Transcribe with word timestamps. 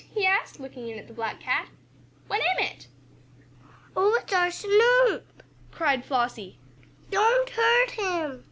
he 0.15 0.25
asked, 0.25 0.59
looking 0.59 0.87
in 0.87 0.97
at 0.97 1.05
the 1.07 1.13
black 1.13 1.39
cat. 1.39 1.67
"What 2.25 2.41
am 2.41 2.57
it?" 2.65 2.87
"Oh, 3.95 4.15
it's 4.15 4.33
our 4.33 4.49
Snoop!" 4.49 5.43
cried 5.69 6.03
Flossie. 6.03 6.57
"Don't 7.11 7.51
hurt 7.51 7.91
him!" 7.91 8.39